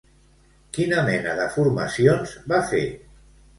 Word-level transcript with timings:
Quina 0.77 1.03
mena 1.09 1.35
de 1.41 1.47
formacions 1.57 2.35
va 2.55 2.65
fer? 2.75 2.85